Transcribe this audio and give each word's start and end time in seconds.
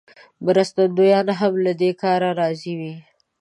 مرستندویان 0.45 1.27
هم 1.39 1.53
له 1.65 1.71
دې 1.79 1.91
کاره 2.01 2.29
راضي 2.39 2.73
وي. 2.79 2.93